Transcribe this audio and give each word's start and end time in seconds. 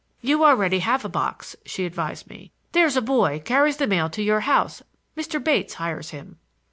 "You 0.19 0.43
already 0.43 0.79
have 0.79 1.05
a 1.05 1.09
box," 1.09 1.55
she 1.63 1.85
advised 1.85 2.27
me. 2.27 2.51
"There's 2.71 2.97
a 2.97 3.03
boy 3.03 3.39
carries 3.45 3.77
the 3.77 3.85
mail 3.85 4.09
to 4.09 4.23
your 4.23 4.39
house; 4.39 4.81
Mr. 5.15 5.37
Bates 5.43 5.75
hires 5.75 6.09
him." 6.09 6.39